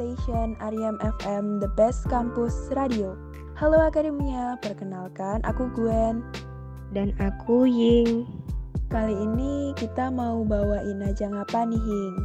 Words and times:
station 0.00 0.56
Ariam 0.64 0.96
FM, 1.20 1.60
the 1.60 1.68
best 1.76 2.08
campus 2.08 2.72
radio. 2.72 3.20
Halo 3.52 3.84
Akademia, 3.84 4.56
perkenalkan 4.64 5.44
aku 5.44 5.68
Gwen. 5.76 6.24
Dan 6.96 7.12
aku 7.20 7.68
Ying. 7.68 8.24
Kali 8.88 9.12
ini 9.12 9.76
kita 9.76 10.08
mau 10.08 10.40
bawain 10.40 11.04
ajang 11.04 11.36
apa 11.36 11.68
nih, 11.68 11.76
Ying? 11.76 12.16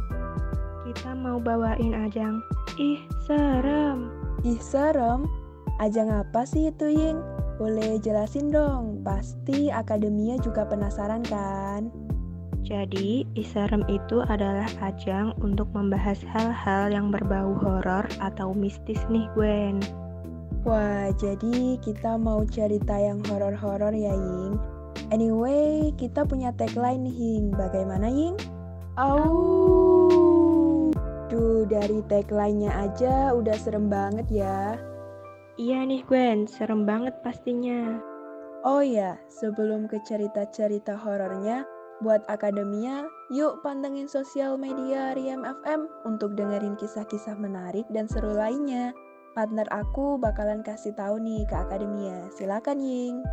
Kita 0.88 1.12
mau 1.20 1.36
bawain 1.36 1.92
ajang. 1.92 2.40
Ih, 2.80 3.04
serem. 3.28 4.08
Ih, 4.40 4.56
serem? 4.56 5.28
Ajang 5.76 6.08
apa 6.08 6.48
sih 6.48 6.72
itu, 6.72 6.88
Ying? 6.88 7.20
Boleh 7.60 8.00
jelasin 8.00 8.48
dong, 8.48 9.04
pasti 9.04 9.68
Akademia 9.68 10.40
juga 10.40 10.64
penasaran 10.64 11.20
kan? 11.28 11.92
Jadi, 12.66 13.22
Isarem 13.38 13.86
itu 13.86 14.26
adalah 14.26 14.66
ajang 14.82 15.38
untuk 15.38 15.70
membahas 15.70 16.18
hal-hal 16.34 16.90
yang 16.90 17.14
berbau 17.14 17.54
horor 17.62 18.02
atau 18.18 18.50
mistis 18.50 18.98
nih, 19.06 19.30
Gwen. 19.38 19.78
Wah, 20.66 21.14
jadi 21.14 21.78
kita 21.78 22.18
mau 22.18 22.42
cerita 22.42 22.98
yang 22.98 23.22
horor-horor 23.30 23.94
ya, 23.94 24.10
Ying. 24.10 24.58
Anyway, 25.14 25.94
kita 25.94 26.26
punya 26.26 26.50
tagline 26.58 27.06
nih, 27.06 27.14
Ying. 27.14 27.54
Bagaimana, 27.54 28.10
Ying? 28.10 28.34
Au. 28.98 29.30
Duh, 31.30 31.70
dari 31.70 32.02
tagline-nya 32.10 32.74
aja 32.82 33.30
udah 33.30 33.54
serem 33.54 33.86
banget 33.86 34.26
ya. 34.42 34.74
Iya 35.54 35.86
nih, 35.86 36.02
Gwen. 36.02 36.50
Serem 36.50 36.82
banget 36.82 37.14
pastinya. 37.22 38.02
Oh 38.66 38.82
ya, 38.82 39.14
sebelum 39.30 39.86
ke 39.86 40.02
cerita-cerita 40.02 40.98
horornya, 40.98 41.62
Buat 42.04 42.28
akademia, 42.28 43.08
yuk 43.32 43.64
pantengin 43.64 44.04
sosial 44.04 44.60
media 44.60 45.16
Riam 45.16 45.48
FM 45.48 45.88
untuk 46.04 46.36
dengerin 46.36 46.76
kisah-kisah 46.76 47.40
menarik 47.40 47.88
dan 47.88 48.04
seru 48.04 48.36
lainnya. 48.36 48.92
Partner 49.32 49.64
aku 49.72 50.20
bakalan 50.20 50.60
kasih 50.60 50.92
tahu 50.92 51.16
nih 51.16 51.48
ke 51.48 51.56
akademia. 51.56 52.28
Silakan 52.36 52.84
Ying. 52.84 53.24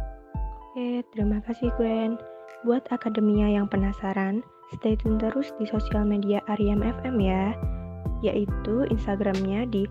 Oke, 0.72 1.04
terima 1.12 1.44
kasih 1.44 1.76
Gwen. 1.76 2.16
Buat 2.64 2.88
akademia 2.88 3.52
yang 3.52 3.68
penasaran, 3.68 4.40
stay 4.80 4.96
tune 4.96 5.20
terus 5.20 5.52
di 5.60 5.68
sosial 5.68 6.08
media 6.08 6.40
Ariam 6.48 6.80
FM 6.80 7.20
ya, 7.20 7.52
yaitu 8.24 8.88
Instagramnya 8.88 9.68
di 9.68 9.84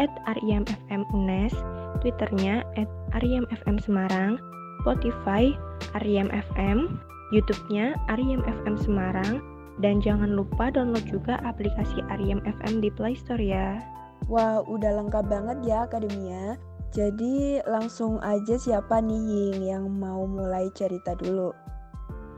@ariamfmunes, 0.00 1.52
Twitternya 2.00 2.64
@ariamfmsemarang, 3.12 4.40
Spotify 4.80 5.52
Ariam 5.92 6.32
FM, 6.32 6.98
YouTube-nya 7.32 7.96
Ariem 8.12 8.44
FM 8.44 8.76
Semarang, 8.76 9.40
dan 9.80 9.98
jangan 9.98 10.34
lupa 10.36 10.70
download 10.70 11.06
juga 11.08 11.40
aplikasi 11.42 12.04
Ariem 12.12 12.42
FM 12.44 12.84
di 12.84 12.90
Play 12.92 13.16
Store 13.16 13.40
ya. 13.40 13.80
Wah, 14.28 14.64
udah 14.64 15.04
lengkap 15.04 15.24
banget 15.28 15.58
ya 15.68 15.84
Akademia. 15.84 16.56
Jadi 16.94 17.58
langsung 17.66 18.22
aja 18.22 18.54
siapa 18.54 19.02
nih 19.02 19.18
Ying 19.18 19.60
yang 19.66 19.84
mau 19.90 20.24
mulai 20.30 20.70
cerita 20.78 21.18
dulu? 21.18 21.50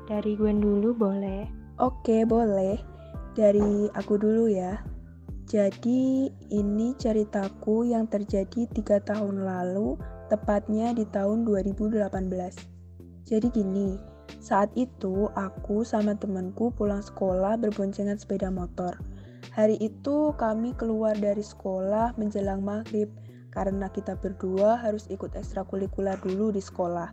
Dari 0.09 0.33
Gwen 0.33 0.64
dulu 0.64 0.97
boleh? 0.97 1.45
Oke, 1.77 2.25
boleh. 2.25 2.81
Dari 3.37 3.91
aku 3.92 4.17
dulu 4.17 4.48
ya. 4.48 4.81
Jadi 5.47 6.27
ini 6.51 6.97
ceritaku 6.97 7.87
yang 7.87 8.09
terjadi 8.11 8.67
tiga 8.73 8.98
tahun 9.05 9.45
lalu, 9.45 9.95
tepatnya 10.33 10.91
di 10.97 11.05
tahun 11.12 11.45
2018. 11.47 12.03
Jadi 13.29 13.47
gini, 13.53 14.16
saat 14.47 14.71
itu, 14.79 15.27
aku 15.35 15.83
sama 15.83 16.15
temanku 16.15 16.71
pulang 16.71 17.03
sekolah 17.03 17.59
berboncengan 17.59 18.14
sepeda 18.14 18.47
motor. 18.47 18.95
Hari 19.51 19.75
itu 19.83 20.31
kami 20.39 20.70
keluar 20.79 21.19
dari 21.19 21.42
sekolah 21.42 22.14
menjelang 22.14 22.63
maghrib 22.63 23.11
karena 23.51 23.91
kita 23.91 24.15
berdua 24.20 24.79
harus 24.79 25.09
ikut 25.11 25.35
ekstrakurikuler 25.35 26.15
dulu 26.23 26.55
di 26.55 26.63
sekolah. 26.63 27.11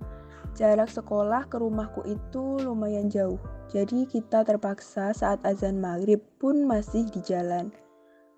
Jarak 0.53 0.93
sekolah 0.93 1.49
ke 1.49 1.57
rumahku 1.57 2.05
itu 2.05 2.61
lumayan 2.61 3.09
jauh, 3.09 3.41
jadi 3.73 4.05
kita 4.05 4.45
terpaksa 4.45 5.09
saat 5.17 5.41
azan 5.41 5.81
maghrib 5.81 6.21
pun 6.37 6.69
masih 6.69 7.09
di 7.09 7.23
jalan. 7.25 7.73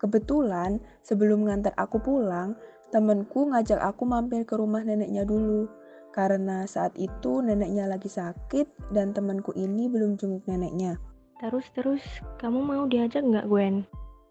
Kebetulan 0.00 0.80
sebelum 1.04 1.44
ngantar 1.44 1.76
aku 1.76 2.00
pulang, 2.00 2.56
temenku 2.88 3.52
ngajak 3.52 3.76
aku 3.82 4.08
mampir 4.08 4.48
ke 4.48 4.56
rumah 4.56 4.80
neneknya 4.80 5.28
dulu 5.28 5.68
karena 6.16 6.64
saat 6.64 6.96
itu 6.96 7.44
neneknya 7.44 7.84
lagi 7.84 8.08
sakit 8.08 8.88
dan 8.96 9.12
temanku 9.12 9.52
ini 9.52 9.84
belum 9.84 10.16
jenguk 10.16 10.48
neneknya. 10.48 10.96
Terus-terus, 11.44 12.00
kamu 12.40 12.64
mau 12.64 12.88
diajak 12.88 13.20
nggak 13.20 13.44
Gwen? 13.44 13.84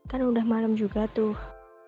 Kan 0.09 0.25
udah 0.25 0.41
malam 0.41 0.73
juga 0.73 1.05
tuh. 1.13 1.37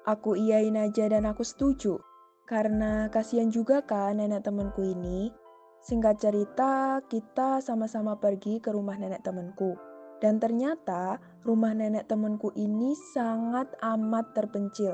Aku 0.05 0.37
iyain 0.37 0.77
aja 0.77 1.09
dan 1.09 1.25
aku 1.25 1.41
setuju. 1.41 1.97
Karena 2.45 3.09
kasihan 3.09 3.49
juga 3.49 3.81
kan 3.81 4.21
nenek 4.21 4.45
temanku 4.45 4.85
ini. 4.85 5.33
Singkat 5.81 6.21
cerita, 6.21 7.01
kita 7.09 7.57
sama-sama 7.65 8.13
pergi 8.21 8.61
ke 8.61 8.69
rumah 8.69 9.01
nenek 9.01 9.25
temanku. 9.25 9.73
Dan 10.21 10.37
ternyata 10.37 11.17
rumah 11.41 11.73
nenek 11.73 12.05
temanku 12.05 12.53
ini 12.53 12.93
sangat 13.17 13.73
amat 13.81 14.37
terpencil. 14.37 14.93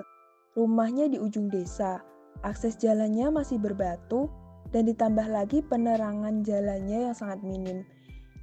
Rumahnya 0.56 1.12
di 1.12 1.20
ujung 1.20 1.52
desa. 1.52 2.00
Akses 2.48 2.80
jalannya 2.80 3.28
masih 3.28 3.60
berbatu 3.60 4.32
dan 4.74 4.90
ditambah 4.90 5.30
lagi 5.30 5.62
penerangan 5.62 6.42
jalannya 6.42 7.08
yang 7.08 7.16
sangat 7.16 7.40
minim. 7.46 7.86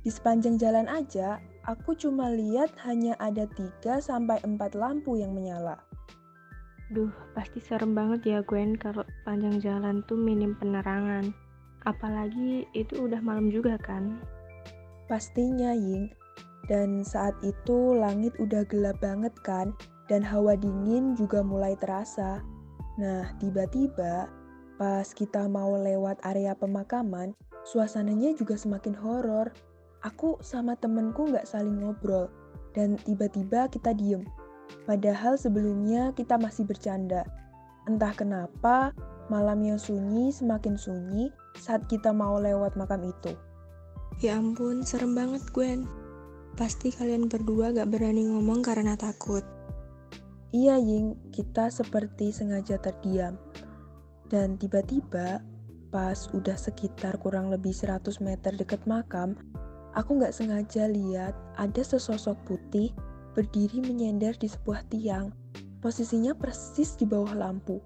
Di 0.01 0.09
sepanjang 0.09 0.57
jalan 0.57 0.89
aja, 0.89 1.43
aku 1.69 1.93
cuma 1.93 2.33
lihat 2.33 2.73
hanya 2.87 3.19
ada 3.21 3.45
3 3.53 4.01
sampai 4.01 4.41
4 4.41 4.79
lampu 4.79 5.19
yang 5.19 5.37
menyala. 5.37 5.77
Duh, 6.91 7.13
pasti 7.37 7.61
serem 7.61 7.93
banget 7.93 8.21
ya 8.27 8.39
Gwen 8.43 8.75
kalau 8.75 9.05
panjang 9.27 9.61
jalan 9.61 10.01
tuh 10.09 10.17
minim 10.17 10.57
penerangan. 10.57 11.35
Apalagi 11.85 12.67
itu 12.73 13.07
udah 13.07 13.21
malam 13.21 13.53
juga 13.53 13.77
kan? 13.77 14.23
Pastinya, 15.11 15.75
Ying. 15.75 16.11
Dan 16.71 17.03
saat 17.03 17.35
itu 17.43 17.99
langit 17.99 18.35
udah 18.39 18.63
gelap 18.71 19.03
banget 19.03 19.35
kan, 19.43 19.75
dan 20.07 20.23
hawa 20.23 20.55
dingin 20.55 21.19
juga 21.19 21.43
mulai 21.43 21.75
terasa. 21.79 22.43
Nah, 22.99 23.27
tiba-tiba 23.39 24.40
Pas 24.81 25.05
kita 25.13 25.45
mau 25.45 25.77
lewat 25.77 26.25
area 26.25 26.57
pemakaman, 26.57 27.37
suasananya 27.69 28.33
juga 28.33 28.57
semakin 28.57 28.97
horor. 28.97 29.53
Aku 30.01 30.41
sama 30.41 30.73
temenku 30.73 31.29
nggak 31.29 31.45
saling 31.45 31.85
ngobrol, 31.85 32.33
dan 32.73 32.97
tiba-tiba 33.05 33.69
kita 33.69 33.93
diem. 33.93 34.25
Padahal 34.89 35.37
sebelumnya 35.37 36.17
kita 36.17 36.41
masih 36.41 36.65
bercanda. 36.65 37.29
Entah 37.85 38.17
kenapa, 38.17 38.97
malam 39.29 39.61
yang 39.61 39.77
sunyi 39.77 40.33
semakin 40.33 40.81
sunyi 40.81 41.29
saat 41.61 41.85
kita 41.85 42.17
mau 42.17 42.41
lewat 42.41 42.73
makam 42.81 43.05
itu. 43.05 43.37
Ya 44.25 44.41
ampun, 44.41 44.81
serem 44.81 45.13
banget 45.13 45.45
Gwen. 45.53 45.85
Pasti 46.57 46.89
kalian 46.89 47.29
berdua 47.29 47.77
gak 47.77 47.93
berani 47.93 48.33
ngomong 48.33 48.65
karena 48.65 48.97
takut. 48.97 49.45
Iya 50.57 50.81
Ying, 50.81 51.21
kita 51.37 51.69
seperti 51.69 52.33
sengaja 52.33 52.81
terdiam. 52.81 53.37
Dan 54.31 54.55
tiba-tiba, 54.63 55.43
pas 55.91 56.31
udah 56.31 56.55
sekitar 56.55 57.19
kurang 57.19 57.51
lebih 57.51 57.75
100 57.75 58.23
meter 58.23 58.55
deket 58.55 58.79
makam, 58.87 59.35
aku 59.99 60.23
nggak 60.23 60.31
sengaja 60.31 60.87
lihat 60.87 61.35
ada 61.59 61.83
sesosok 61.83 62.39
putih 62.47 62.95
berdiri 63.35 63.83
menyender 63.83 64.39
di 64.39 64.47
sebuah 64.47 64.87
tiang. 64.87 65.35
Posisinya 65.83 66.31
persis 66.39 66.95
di 66.95 67.03
bawah 67.11 67.35
lampu. 67.35 67.83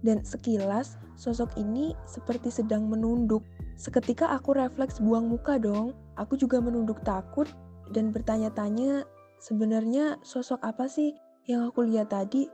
Dan 0.00 0.24
sekilas, 0.24 0.96
sosok 1.14 1.54
ini 1.60 1.92
seperti 2.08 2.48
sedang 2.48 2.88
menunduk. 2.88 3.44
Seketika 3.76 4.32
aku 4.32 4.56
refleks 4.56 4.96
buang 4.98 5.28
muka 5.28 5.60
dong. 5.60 5.92
Aku 6.16 6.40
juga 6.40 6.56
menunduk 6.58 7.04
takut 7.04 7.46
dan 7.92 8.10
bertanya-tanya, 8.10 9.04
sebenarnya 9.44 10.16
sosok 10.24 10.58
apa 10.64 10.88
sih 10.88 11.12
yang 11.44 11.68
aku 11.68 11.84
lihat 11.84 12.14
tadi? 12.14 12.48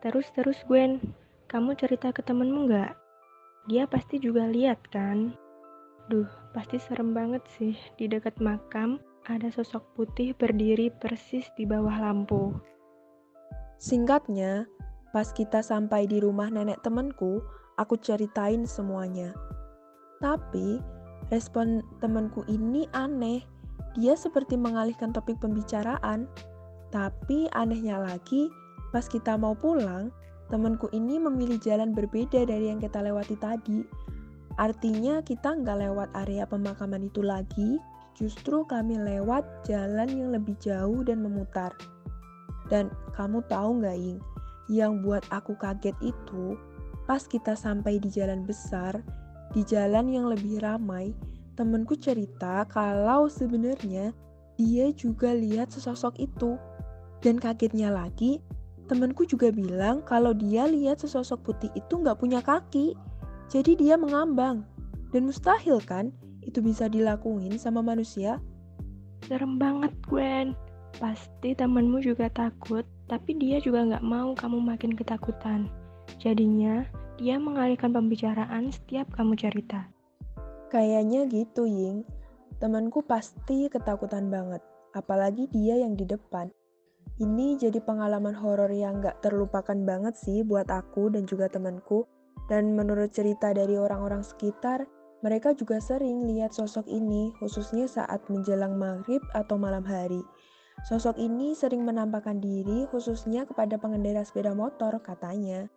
Terus-terus 0.00 0.60
Gwen, 0.68 1.00
kamu 1.46 1.78
cerita 1.78 2.10
ke 2.10 2.26
temenmu 2.26 2.66
nggak? 2.66 2.92
Dia 3.70 3.86
pasti 3.86 4.18
juga 4.18 4.50
lihat 4.50 4.82
kan? 4.90 5.34
Duh, 6.10 6.26
pasti 6.50 6.78
serem 6.78 7.14
banget 7.14 7.42
sih. 7.46 7.74
Di 7.98 8.10
dekat 8.10 8.38
makam 8.42 8.98
ada 9.26 9.50
sosok 9.50 9.82
putih 9.94 10.34
berdiri 10.34 10.90
persis 10.90 11.46
di 11.54 11.66
bawah 11.66 11.98
lampu. 12.02 12.54
Singkatnya, 13.78 14.66
pas 15.14 15.30
kita 15.34 15.62
sampai 15.62 16.06
di 16.10 16.18
rumah 16.22 16.50
nenek 16.50 16.82
temenku, 16.82 17.42
aku 17.78 17.94
ceritain 17.98 18.66
semuanya. 18.66 19.34
Tapi, 20.18 20.82
respon 21.30 21.82
temenku 22.02 22.42
ini 22.50 22.90
aneh. 22.94 23.42
Dia 23.94 24.18
seperti 24.18 24.58
mengalihkan 24.58 25.14
topik 25.14 25.38
pembicaraan. 25.38 26.26
Tapi 26.90 27.50
anehnya 27.54 27.98
lagi, 27.98 28.50
pas 28.94 29.10
kita 29.10 29.34
mau 29.34 29.58
pulang, 29.58 30.14
temanku 30.48 30.90
ini 30.94 31.18
memilih 31.18 31.58
jalan 31.58 31.92
berbeda 31.92 32.46
dari 32.46 32.70
yang 32.70 32.78
kita 32.78 33.02
lewati 33.02 33.34
tadi. 33.38 33.82
Artinya 34.56 35.20
kita 35.20 35.52
nggak 35.52 35.78
lewat 35.84 36.08
area 36.26 36.48
pemakaman 36.48 37.04
itu 37.04 37.20
lagi, 37.20 37.76
justru 38.16 38.64
kami 38.64 38.96
lewat 38.96 39.44
jalan 39.68 40.08
yang 40.08 40.30
lebih 40.32 40.56
jauh 40.62 41.04
dan 41.04 41.20
memutar. 41.20 41.74
Dan 42.72 42.88
kamu 43.12 43.44
tahu 43.46 43.84
nggak, 43.84 43.98
Ying? 44.00 44.20
yang 44.66 45.02
buat 45.02 45.22
aku 45.30 45.54
kaget 45.58 45.94
itu, 46.02 46.58
pas 47.06 47.22
kita 47.22 47.54
sampai 47.54 48.02
di 48.02 48.10
jalan 48.10 48.42
besar, 48.42 48.98
di 49.54 49.62
jalan 49.62 50.10
yang 50.10 50.26
lebih 50.26 50.58
ramai, 50.58 51.14
temenku 51.54 51.94
cerita 51.94 52.66
kalau 52.66 53.30
sebenarnya 53.30 54.10
dia 54.58 54.90
juga 54.92 55.30
lihat 55.32 55.70
sesosok 55.70 56.18
itu. 56.18 56.58
Dan 57.22 57.40
kagetnya 57.40 57.90
lagi, 57.90 58.42
temenku 58.86 59.26
juga 59.26 59.50
bilang 59.50 60.02
kalau 60.06 60.32
dia 60.32 60.66
lihat 60.70 61.02
sesosok 61.02 61.42
putih 61.42 61.70
itu 61.74 61.98
nggak 61.98 62.18
punya 62.18 62.40
kaki. 62.40 62.94
Jadi 63.50 63.78
dia 63.78 63.94
mengambang. 63.94 64.66
Dan 65.14 65.30
mustahil 65.30 65.78
kan 65.82 66.10
itu 66.46 66.62
bisa 66.62 66.86
dilakuin 66.86 67.58
sama 67.58 67.82
manusia? 67.82 68.38
Serem 69.26 69.58
banget, 69.58 69.90
Gwen. 70.06 70.54
Pasti 70.96 71.52
temenmu 71.52 72.00
juga 72.00 72.30
takut, 72.30 72.86
tapi 73.10 73.36
dia 73.36 73.58
juga 73.60 73.82
nggak 73.84 74.06
mau 74.06 74.32
kamu 74.32 74.62
makin 74.62 74.94
ketakutan. 74.94 75.68
Jadinya, 76.22 76.86
dia 77.18 77.36
mengalihkan 77.36 77.90
pembicaraan 77.90 78.70
setiap 78.70 79.10
kamu 79.12 79.34
cerita. 79.36 79.90
Kayaknya 80.70 81.26
gitu, 81.28 81.66
Ying. 81.66 82.06
Temanku 82.62 83.04
pasti 83.04 83.68
ketakutan 83.68 84.32
banget, 84.32 84.64
apalagi 84.96 85.44
dia 85.52 85.76
yang 85.76 85.92
di 85.92 86.08
depan. 86.08 86.48
Ini 87.16 87.56
jadi 87.56 87.80
pengalaman 87.80 88.36
horor 88.36 88.68
yang 88.68 89.00
gak 89.00 89.24
terlupakan 89.24 89.76
banget 89.88 90.20
sih 90.20 90.44
buat 90.44 90.68
aku 90.68 91.08
dan 91.08 91.24
juga 91.24 91.48
temanku. 91.48 92.04
Dan 92.46 92.76
menurut 92.76 93.08
cerita 93.08 93.56
dari 93.56 93.80
orang-orang 93.80 94.20
sekitar, 94.20 94.84
mereka 95.24 95.56
juga 95.56 95.80
sering 95.80 96.28
lihat 96.28 96.52
sosok 96.52 96.84
ini, 96.84 97.32
khususnya 97.40 97.88
saat 97.88 98.20
menjelang 98.28 98.76
maghrib 98.76 99.24
atau 99.32 99.56
malam 99.56 99.80
hari. 99.80 100.20
Sosok 100.84 101.16
ini 101.16 101.56
sering 101.56 101.88
menampakkan 101.88 102.36
diri 102.36 102.84
khususnya 102.92 103.48
kepada 103.48 103.80
pengendara 103.80 104.20
sepeda 104.20 104.52
motor 104.52 105.00
katanya. 105.00 105.72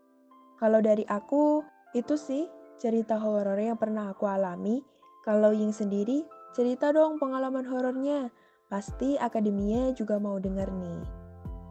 Kalau 0.59 0.83
dari 0.83 1.07
aku, 1.07 1.63
itu 1.95 2.19
sih 2.19 2.51
cerita 2.83 3.15
horor 3.15 3.55
yang 3.55 3.79
pernah 3.79 4.11
aku 4.11 4.27
alami. 4.27 4.83
Kalau 5.23 5.55
Ying 5.55 5.71
sendiri, 5.71 6.27
cerita 6.51 6.91
dong 6.91 7.15
pengalaman 7.15 7.63
horornya. 7.63 8.27
Pasti 8.67 9.15
akademia 9.15 9.95
juga 9.95 10.19
mau 10.19 10.35
denger 10.35 10.67
nih. 10.67 11.18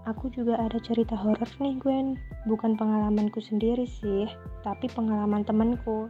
Aku 0.09 0.33
juga 0.33 0.57
ada 0.57 0.81
cerita 0.81 1.13
horor 1.13 1.45
nih 1.61 1.77
Gwen. 1.85 2.17
Bukan 2.49 2.81
pengalamanku 2.81 3.45
sendiri 3.45 3.85
sih, 3.85 4.25
tapi 4.65 4.89
pengalaman 4.89 5.45
temanku. 5.45 6.09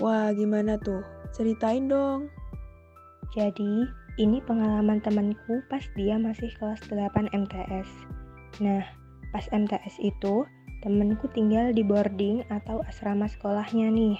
Wah, 0.00 0.32
gimana 0.32 0.80
tuh? 0.80 1.04
Ceritain 1.36 1.84
dong. 1.84 2.32
Jadi, 3.36 3.84
ini 4.16 4.40
pengalaman 4.48 5.04
temanku 5.04 5.60
pas 5.68 5.84
dia 5.92 6.16
masih 6.16 6.48
kelas 6.56 6.80
8 6.88 7.28
MTS. 7.36 7.88
Nah, 8.64 8.80
pas 9.28 9.44
MTS 9.52 10.00
itu, 10.00 10.48
temenku 10.80 11.28
tinggal 11.36 11.68
di 11.76 11.84
boarding 11.84 12.48
atau 12.48 12.80
asrama 12.88 13.28
sekolahnya 13.28 13.92
nih. 13.92 14.16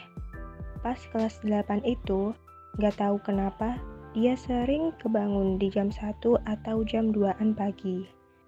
Pas 0.85 1.01
kelas 1.17 1.41
8 1.41 1.81
itu, 1.89 2.37
gak 2.77 3.01
tahu 3.01 3.17
kenapa, 3.25 3.81
dia 4.13 4.37
sering 4.37 4.93
kebangun 5.01 5.57
di 5.57 5.73
jam 5.73 5.89
1 5.89 6.13
atau 6.45 6.85
jam 6.85 7.09
2an 7.09 7.57
pagi 7.57 8.05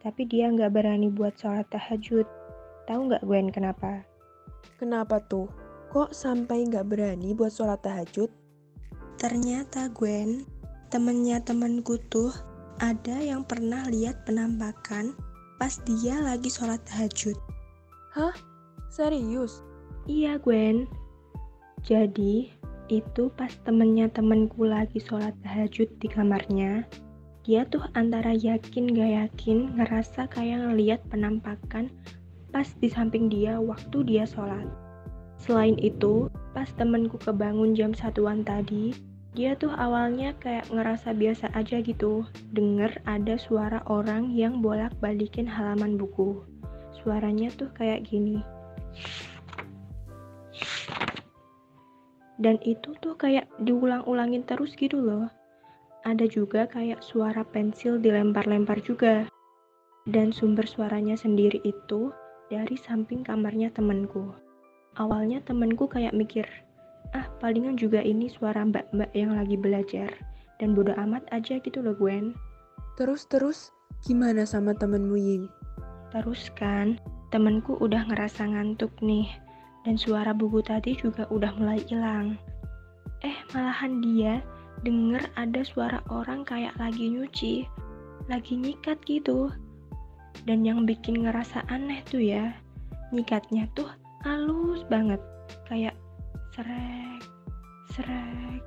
tapi 0.06 0.22
dia 0.22 0.46
nggak 0.46 0.70
berani 0.70 1.10
buat 1.10 1.34
sholat 1.34 1.66
tahajud. 1.74 2.22
Tahu 2.86 3.10
nggak 3.10 3.26
Gwen 3.26 3.50
kenapa? 3.50 4.06
Kenapa 4.78 5.18
tuh? 5.26 5.50
Kok 5.90 6.14
sampai 6.14 6.62
nggak 6.62 6.86
berani 6.86 7.34
buat 7.34 7.50
sholat 7.50 7.82
tahajud? 7.82 8.30
Ternyata 9.18 9.90
Gwen, 9.90 10.46
temennya 10.94 11.42
temenku 11.42 11.98
tuh 12.06 12.30
ada 12.78 13.18
yang 13.18 13.42
pernah 13.42 13.82
lihat 13.90 14.22
penampakan 14.22 15.10
pas 15.58 15.74
dia 15.82 16.22
lagi 16.22 16.54
sholat 16.54 16.78
tahajud. 16.86 17.34
Hah? 18.14 18.36
Serius? 18.86 19.66
Iya 20.06 20.38
Gwen. 20.38 20.86
Jadi, 21.82 22.54
itu 22.86 23.26
pas 23.34 23.50
temennya 23.66 24.06
temenku 24.14 24.70
lagi 24.70 25.02
sholat 25.02 25.34
tahajud 25.42 25.90
di 25.98 26.06
kamarnya, 26.06 26.86
dia 27.46 27.62
tuh 27.70 27.86
antara 27.94 28.34
yakin 28.34 28.90
gak 28.90 29.12
yakin 29.22 29.78
ngerasa 29.78 30.26
kayak 30.34 30.66
ngeliat 30.66 30.98
penampakan 31.06 31.94
pas 32.50 32.66
di 32.82 32.90
samping 32.90 33.30
dia 33.30 33.62
waktu 33.62 34.02
dia 34.02 34.26
sholat. 34.26 34.66
Selain 35.38 35.78
itu, 35.78 36.26
pas 36.50 36.66
temenku 36.74 37.22
kebangun 37.22 37.70
jam 37.78 37.94
satuan 37.94 38.42
tadi, 38.42 38.98
dia 39.38 39.54
tuh 39.54 39.70
awalnya 39.78 40.34
kayak 40.42 40.66
ngerasa 40.74 41.14
biasa 41.14 41.46
aja 41.54 41.78
gitu, 41.86 42.26
denger 42.50 42.98
ada 43.06 43.38
suara 43.38 43.78
orang 43.86 44.34
yang 44.34 44.58
bolak-balikin 44.58 45.46
halaman 45.46 45.94
buku. 45.94 46.42
Suaranya 46.98 47.46
tuh 47.54 47.70
kayak 47.78 48.10
gini. 48.10 48.42
Dan 52.42 52.58
itu 52.66 52.90
tuh 52.98 53.14
kayak 53.14 53.46
diulang-ulangin 53.62 54.42
terus 54.42 54.74
gitu 54.74 54.98
loh 54.98 55.30
ada 56.06 56.22
juga 56.30 56.70
kayak 56.70 57.02
suara 57.02 57.42
pensil 57.42 57.98
dilempar-lempar 57.98 58.78
juga. 58.86 59.26
Dan 60.06 60.30
sumber 60.30 60.62
suaranya 60.62 61.18
sendiri 61.18 61.58
itu 61.66 62.14
dari 62.46 62.78
samping 62.78 63.26
kamarnya 63.26 63.74
temenku. 63.74 64.30
Awalnya 65.02 65.42
temenku 65.42 65.90
kayak 65.90 66.14
mikir, 66.14 66.46
ah 67.10 67.26
palingan 67.42 67.74
juga 67.74 67.98
ini 67.98 68.30
suara 68.30 68.62
mbak-mbak 68.62 69.10
yang 69.18 69.34
lagi 69.34 69.58
belajar. 69.58 70.08
Dan 70.62 70.78
bodo 70.78 70.94
amat 70.94 71.26
aja 71.34 71.58
gitu 71.58 71.82
loh 71.82 71.92
Gwen. 71.98 72.32
Terus-terus, 72.96 73.74
gimana 74.06 74.46
sama 74.46 74.72
temenmu 74.72 75.18
Ying? 75.18 75.44
Terus 76.14 76.48
kan, 76.54 76.96
temenku 77.34 77.76
udah 77.82 78.08
ngerasa 78.08 78.46
ngantuk 78.46 78.94
nih. 79.02 79.26
Dan 79.84 79.98
suara 80.00 80.32
buku 80.32 80.62
tadi 80.64 80.96
juga 80.96 81.28
udah 81.28 81.52
mulai 81.60 81.82
hilang. 81.84 82.40
Eh, 83.20 83.36
malahan 83.52 84.00
dia 84.00 84.40
denger 84.84 85.24
ada 85.38 85.62
suara 85.64 86.02
orang 86.12 86.44
kayak 86.44 86.76
lagi 86.76 87.08
nyuci, 87.08 87.64
lagi 88.28 88.58
nyikat 88.58 89.00
gitu. 89.06 89.48
Dan 90.44 90.66
yang 90.66 90.84
bikin 90.84 91.24
ngerasa 91.24 91.64
aneh 91.72 92.04
tuh 92.04 92.20
ya, 92.20 92.52
nyikatnya 93.14 93.70
tuh 93.72 93.88
halus 94.26 94.84
banget, 94.92 95.22
kayak 95.70 95.96
serek, 96.52 97.22
serek. 97.96 98.60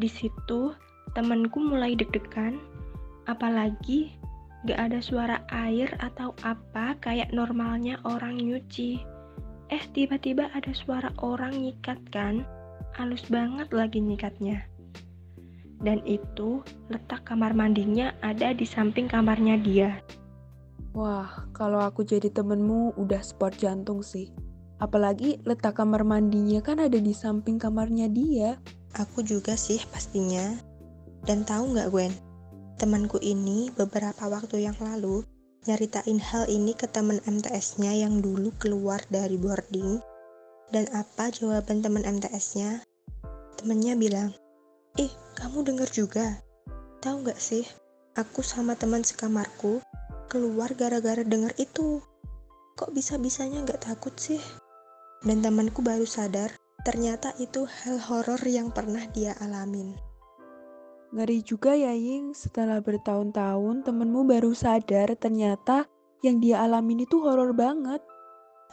Di 0.00 0.08
situ 0.08 0.72
temanku 1.12 1.60
mulai 1.60 1.92
deg-degan, 1.92 2.56
apalagi 3.28 4.16
gak 4.64 4.90
ada 4.90 5.00
suara 5.04 5.36
air 5.52 5.92
atau 6.00 6.32
apa 6.46 6.96
kayak 7.04 7.28
normalnya 7.36 8.00
orang 8.08 8.40
nyuci. 8.40 9.04
Eh 9.68 9.84
tiba-tiba 9.92 10.48
ada 10.54 10.72
suara 10.72 11.10
orang 11.20 11.58
nyikat 11.60 11.98
kan, 12.08 12.46
halus 12.96 13.26
banget 13.28 13.68
lagi 13.74 13.98
nyikatnya 14.00 14.64
dan 15.80 16.00
itu 16.08 16.64
letak 16.88 17.28
kamar 17.28 17.52
mandinya 17.52 18.14
ada 18.24 18.56
di 18.56 18.64
samping 18.64 19.08
kamarnya 19.08 19.60
dia. 19.60 20.00
Wah, 20.96 21.44
kalau 21.52 21.84
aku 21.84 22.08
jadi 22.08 22.32
temenmu 22.32 22.96
udah 22.96 23.20
sport 23.20 23.60
jantung 23.60 24.00
sih. 24.00 24.32
Apalagi 24.80 25.40
letak 25.44 25.76
kamar 25.76 26.04
mandinya 26.04 26.60
kan 26.64 26.80
ada 26.80 26.96
di 26.96 27.12
samping 27.12 27.60
kamarnya 27.60 28.08
dia. 28.08 28.56
Aku 28.96 29.20
juga 29.20 29.56
sih 29.60 29.80
pastinya. 29.92 30.56
Dan 31.28 31.44
tahu 31.44 31.76
nggak 31.76 31.92
Gwen, 31.92 32.12
temanku 32.80 33.20
ini 33.20 33.68
beberapa 33.76 34.24
waktu 34.28 34.68
yang 34.68 34.76
lalu 34.80 35.20
nyeritain 35.68 36.16
hal 36.16 36.48
ini 36.48 36.72
ke 36.72 36.88
teman 36.88 37.20
MTS-nya 37.28 37.92
yang 37.92 38.24
dulu 38.24 38.54
keluar 38.56 39.02
dari 39.12 39.36
boarding. 39.36 40.00
Dan 40.72 40.88
apa 40.96 41.28
jawaban 41.28 41.84
teman 41.84 42.08
MTS-nya? 42.08 42.80
Temennya 43.60 43.98
bilang, 43.98 44.32
Eh, 44.96 45.12
kamu 45.36 45.60
denger 45.60 45.88
juga? 45.92 46.40
Tahu 47.04 47.28
gak 47.28 47.36
sih, 47.36 47.68
aku 48.16 48.40
sama 48.40 48.80
teman 48.80 49.04
sekamarku 49.04 49.84
keluar 50.32 50.72
gara-gara 50.72 51.20
denger 51.20 51.52
itu. 51.60 52.00
Kok 52.80 52.96
bisa-bisanya 52.96 53.60
gak 53.68 53.92
takut 53.92 54.16
sih? 54.16 54.40
Dan 55.20 55.44
temanku 55.44 55.84
baru 55.84 56.08
sadar, 56.08 56.56
ternyata 56.80 57.36
itu 57.36 57.68
hal 57.68 58.00
horor 58.08 58.40
yang 58.48 58.72
pernah 58.72 59.04
dia 59.12 59.36
alamin. 59.36 59.92
Ngeri 61.12 61.44
juga 61.44 61.76
ya 61.76 61.92
Ying, 61.92 62.32
setelah 62.32 62.80
bertahun-tahun 62.80 63.84
temenmu 63.84 64.24
baru 64.24 64.56
sadar 64.56 65.12
ternyata 65.20 65.84
yang 66.24 66.40
dia 66.40 66.64
alamin 66.64 67.04
itu 67.04 67.20
horor 67.20 67.52
banget. 67.52 68.00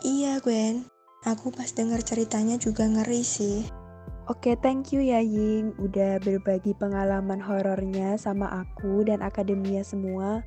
Iya 0.07 0.39
Gwen, 0.39 0.87
aku 1.27 1.51
pas 1.51 1.67
denger 1.75 1.99
ceritanya 1.99 2.55
juga 2.55 2.87
ngeri 2.87 3.27
sih. 3.27 3.82
Oke, 4.31 4.55
thank 4.55 4.95
you 4.95 5.03
ya 5.03 5.19
Ying 5.19 5.75
udah 5.83 6.15
berbagi 6.23 6.71
pengalaman 6.79 7.43
horornya 7.43 8.15
sama 8.15 8.47
aku 8.63 9.03
dan 9.03 9.19
akademia 9.19 9.83
semua. 9.83 10.39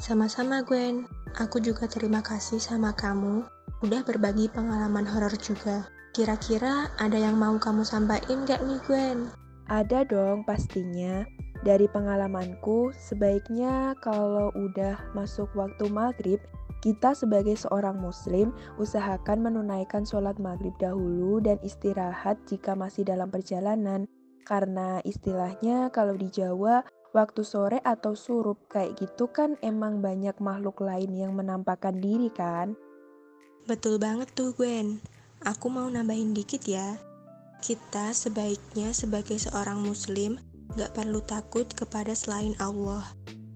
Sama-sama 0.00 0.64
Gwen, 0.64 1.04
aku 1.36 1.60
juga 1.60 1.84
terima 1.84 2.24
kasih 2.24 2.56
sama 2.56 2.96
kamu 2.96 3.44
udah 3.84 4.00
berbagi 4.08 4.48
pengalaman 4.48 5.04
horor 5.04 5.36
juga. 5.36 5.92
Kira-kira 6.16 6.88
ada 6.96 7.20
yang 7.20 7.36
mau 7.36 7.52
kamu 7.60 7.84
sampaikan 7.84 8.48
gak 8.48 8.64
nih 8.64 8.80
Gwen? 8.88 9.28
Ada 9.68 10.08
dong 10.08 10.48
pastinya. 10.48 11.28
Dari 11.60 11.84
pengalamanku, 11.84 12.96
sebaiknya 12.96 13.92
kalau 14.00 14.48
udah 14.56 14.96
masuk 15.12 15.52
waktu 15.52 15.84
maghrib, 15.92 16.40
Kita 16.78 17.10
sebagai 17.10 17.58
seorang 17.58 17.98
muslim 17.98 18.54
usahakan 18.78 19.50
menunaikan 19.50 20.06
sholat 20.06 20.38
maghrib 20.38 20.74
dahulu 20.78 21.42
dan 21.42 21.58
istirahat 21.66 22.38
jika 22.46 22.78
masih 22.78 23.02
dalam 23.02 23.26
perjalanan. 23.34 24.06
Karena 24.46 25.02
istilahnya 25.02 25.90
kalau 25.90 26.14
di 26.14 26.30
Jawa, 26.30 26.86
waktu 27.10 27.42
sore 27.42 27.82
atau 27.82 28.14
surup 28.14 28.70
kayak 28.70 28.94
gitu 28.94 29.26
kan 29.28 29.58
emang 29.60 29.98
banyak 29.98 30.38
makhluk 30.38 30.78
lain 30.78 31.10
yang 31.18 31.34
menampakkan 31.34 31.98
diri 31.98 32.30
kan? 32.30 32.78
Betul 33.66 33.98
banget 33.98 34.30
tuh 34.32 34.54
Gwen. 34.54 35.02
Aku 35.44 35.68
mau 35.68 35.90
nambahin 35.90 36.32
dikit 36.32 36.62
ya. 36.64 36.96
Kita 37.58 38.14
sebaiknya 38.14 38.94
sebagai 38.94 39.36
seorang 39.36 39.82
muslim 39.82 40.38
gak 40.78 40.94
perlu 40.94 41.18
takut 41.26 41.66
kepada 41.74 42.14
selain 42.14 42.54
Allah. 42.62 43.02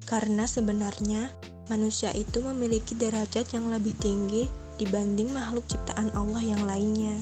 Karena 0.05 0.45
sebenarnya 0.45 1.31
manusia 1.71 2.11
itu 2.17 2.43
memiliki 2.43 2.97
derajat 2.99 3.53
yang 3.55 3.71
lebih 3.71 3.95
tinggi 4.01 4.51
dibanding 4.81 5.31
makhluk 5.31 5.63
ciptaan 5.71 6.11
Allah 6.17 6.43
yang 6.43 6.63
lainnya. 6.67 7.15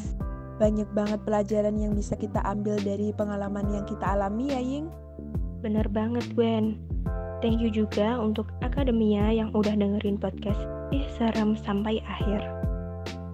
Banyak 0.60 0.92
banget 0.92 1.20
pelajaran 1.24 1.76
yang 1.80 1.96
bisa 1.96 2.16
kita 2.16 2.40
ambil 2.44 2.76
dari 2.80 3.12
pengalaman 3.16 3.68
yang 3.72 3.84
kita 3.88 4.16
alami 4.16 4.52
ya 4.52 4.60
Ying. 4.60 4.92
Bener 5.64 5.88
banget 5.88 6.24
Gwen. 6.36 6.76
Thank 7.40 7.64
you 7.64 7.72
juga 7.72 8.20
untuk 8.20 8.52
Akademia 8.60 9.32
yang 9.32 9.48
udah 9.56 9.72
dengerin 9.72 10.20
podcast 10.20 10.60
Ih 10.92 11.08
Serem 11.16 11.56
sampai 11.56 12.04
akhir. 12.04 12.44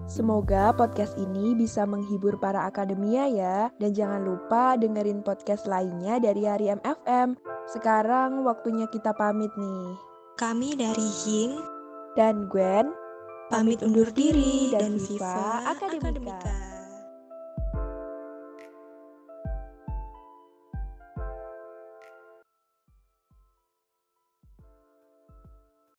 Semoga 0.07 0.71
podcast 0.71 1.19
ini 1.19 1.51
bisa 1.51 1.83
menghibur 1.83 2.39
para 2.39 2.63
akademia 2.63 3.27
ya. 3.27 3.57
Dan 3.75 3.91
jangan 3.91 4.23
lupa 4.23 4.79
dengerin 4.79 5.19
podcast 5.19 5.67
lainnya 5.67 6.23
dari 6.23 6.47
Hari 6.47 6.79
MFM. 6.79 7.35
Sekarang 7.67 8.47
waktunya 8.47 8.87
kita 8.87 9.11
pamit 9.11 9.51
nih. 9.59 10.06
Kami 10.37 10.77
dari 10.77 11.09
Ying 11.25 11.57
dan 12.13 12.45
Gwen 12.45 12.93
pamit 13.49 13.81
undur 13.81 14.05
diri 14.13 14.69
dan 14.69 15.01
Viva 15.01 15.65
Akademika. 15.65 16.13
Akademika. 16.13 16.66